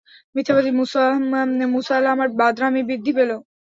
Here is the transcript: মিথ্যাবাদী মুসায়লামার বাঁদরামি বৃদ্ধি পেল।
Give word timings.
মিথ্যাবাদী 0.35 0.71
মুসায়লামার 1.73 2.29
বাঁদরামি 2.39 2.81
বৃদ্ধি 2.89 3.11
পেল। 3.17 3.31